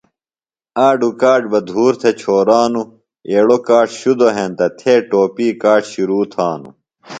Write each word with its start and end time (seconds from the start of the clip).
آڈو 0.87 1.09
کاڇ 1.21 1.41
بہ 1.51 1.59
دھور 1.67 1.93
تھے 2.01 2.11
چھورانو 2.19 2.81
ایڑو 3.29 3.57
کاڇ 3.67 3.87
شدو 3.99 4.27
ہینتہ 4.35 4.67
تھے 4.79 4.93
ٹوپی 5.09 5.47
کاڇ 5.61 5.81
شرو 5.91 6.19
تھانو۔ 6.33 6.69